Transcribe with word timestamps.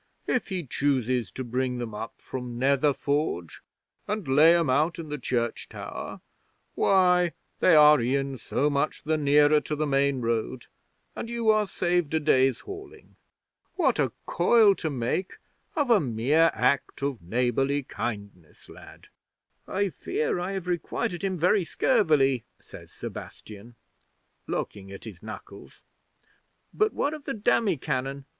If 0.25 0.47
he 0.47 0.63
chooses 0.65 1.29
to 1.33 1.43
bring 1.43 1.77
them 1.77 1.93
up 1.93 2.15
from 2.23 2.57
Nether 2.57 2.91
Forge 2.91 3.61
and 4.07 4.27
lay 4.27 4.57
'em 4.57 4.67
out 4.67 4.97
in 4.97 5.09
the 5.09 5.19
church 5.19 5.69
tower, 5.69 6.21
why, 6.73 7.33
they 7.59 7.75
are 7.75 8.01
e'en 8.01 8.39
so 8.39 8.67
much 8.67 9.03
the 9.03 9.15
nearer 9.15 9.61
to 9.61 9.75
the 9.75 9.85
main 9.85 10.19
road 10.21 10.65
and 11.15 11.29
you 11.29 11.51
are 11.51 11.67
saved 11.67 12.15
a 12.15 12.19
day's 12.19 12.61
hauling. 12.61 13.15
What 13.75 13.99
a 13.99 14.11
coil 14.25 14.73
to 14.77 14.89
make 14.89 15.33
of 15.75 15.91
a 15.91 15.99
mere 15.99 16.49
act 16.55 17.03
of 17.03 17.21
neighbourly 17.21 17.83
kindness, 17.83 18.69
lad!" 18.69 19.07
'"I 19.67 19.89
fear 19.89 20.39
I 20.39 20.53
have 20.53 20.67
requited 20.67 21.23
him 21.23 21.37
very 21.37 21.63
scurvily," 21.63 22.43
says 22.59 22.91
Sebastian, 22.91 23.75
looking 24.47 24.91
at 24.91 25.03
his 25.03 25.21
knuckles. 25.21 25.83
"But 26.73 26.91
what 26.91 27.13
of 27.13 27.25
the 27.25 27.35
demi 27.35 27.77
cannon? 27.77 28.25